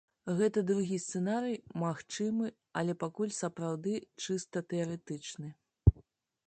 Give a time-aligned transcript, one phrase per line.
[0.37, 1.53] Гэта другі сцэнарый,
[1.83, 2.47] магчымы,
[2.81, 3.93] але пакуль сапраўды
[4.27, 5.49] чыста тэарэтычны.